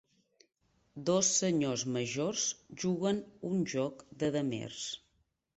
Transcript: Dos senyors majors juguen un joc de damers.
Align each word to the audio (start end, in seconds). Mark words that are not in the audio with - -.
Dos 1.09 1.29
senyors 1.41 1.83
majors 1.97 2.47
juguen 2.85 3.23
un 3.53 3.63
joc 3.75 4.05
de 4.25 4.35
damers. 4.39 4.83